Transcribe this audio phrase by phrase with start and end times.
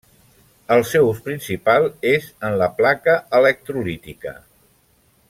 [0.75, 4.35] El seu ús principal és en la placa electrolítica.